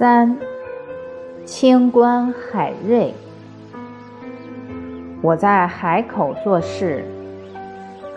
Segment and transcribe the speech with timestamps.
[0.00, 0.34] 三，
[1.44, 3.12] 清官海瑞。
[5.20, 7.04] 我在海口做事，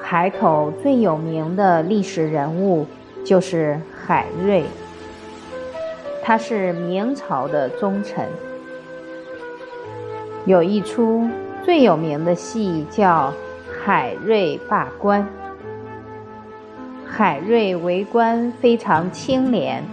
[0.02, 2.88] 海口最有名的历史人物
[3.26, 4.64] 就是海瑞，
[6.24, 8.30] 他是明朝的忠臣。
[10.46, 11.28] 有一出
[11.66, 13.30] 最有名的戏叫
[13.84, 15.22] 《海瑞罢官》，
[17.06, 19.84] 海瑞为官非常清廉。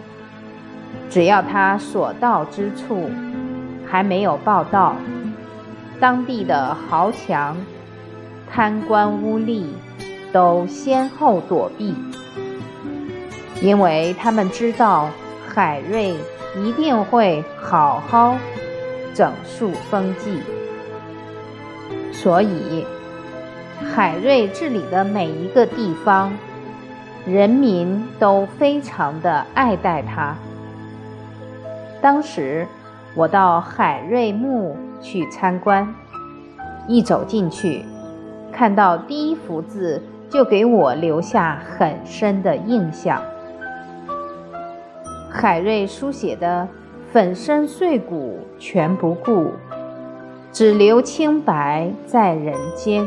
[1.11, 3.11] 只要他所到之处
[3.85, 4.95] 还没有报道，
[5.99, 7.57] 当地的豪强、
[8.49, 9.67] 贪官污吏
[10.33, 11.97] 都先后躲避，
[13.61, 15.11] 因为他们知道
[15.49, 16.15] 海瑞
[16.57, 18.37] 一定会好好
[19.13, 20.41] 整肃风纪，
[22.13, 22.87] 所以
[23.93, 26.33] 海瑞治理的每一个地方，
[27.27, 30.37] 人民都非常的爱戴他。
[32.03, 32.67] 当时
[33.15, 35.95] 我到海瑞墓去参观，
[36.89, 37.85] 一走进去，
[38.51, 43.21] 看到第一幅字就给我留下很深的印象。
[45.31, 46.67] 海瑞书写的
[47.13, 49.53] “粉身碎骨全不顾，
[50.53, 53.07] 只留清白在人间”。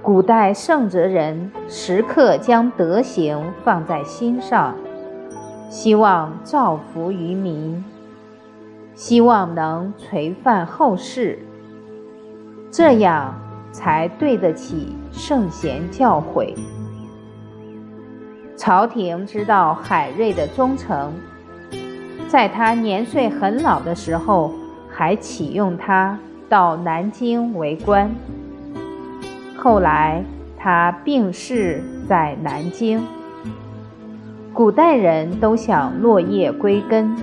[0.00, 4.76] 古代圣哲人时刻将德行放在心上。
[5.68, 7.84] 希望造福于民，
[8.94, 11.38] 希望能垂范后世，
[12.70, 13.34] 这样
[13.72, 16.54] 才对得起圣贤教诲。
[18.56, 21.12] 朝廷知道海瑞的忠诚，
[22.28, 24.52] 在他年岁很老的时候，
[24.88, 28.10] 还启用他到南京为官。
[29.58, 30.24] 后来
[30.56, 33.02] 他病逝在南京。
[34.56, 37.14] 古代人都想落叶归根，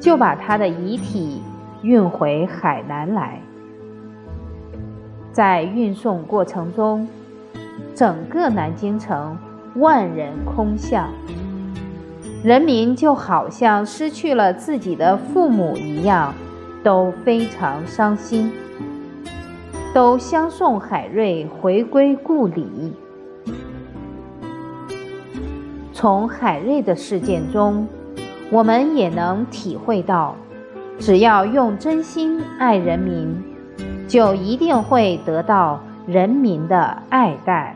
[0.00, 1.42] 就把他的遗体
[1.82, 3.38] 运回海南来。
[5.30, 7.06] 在运送过程中，
[7.94, 9.36] 整个南京城
[9.74, 11.10] 万人空巷，
[12.42, 16.32] 人民就好像失去了自己的父母一样，
[16.82, 18.50] 都非常伤心，
[19.92, 22.94] 都相送海瑞回归故里。
[26.00, 27.84] 从海瑞的事件中，
[28.52, 30.36] 我们也能体会到，
[30.96, 33.42] 只要用真心爱人民，
[34.06, 37.74] 就一定会得到人民的爱戴。